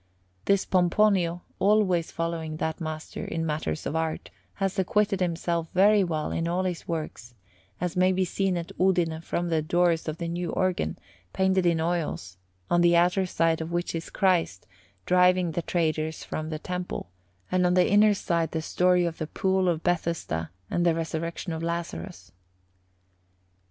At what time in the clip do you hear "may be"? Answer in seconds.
7.95-8.25